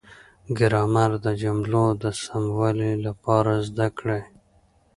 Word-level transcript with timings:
ګرامر 0.57 1.11
د 1.25 1.27
جملو 1.41 1.85
د 2.01 2.03
سموالي 2.23 2.93
لپاره 3.05 3.51
زده 3.67 3.87
کړئ. 3.97 4.21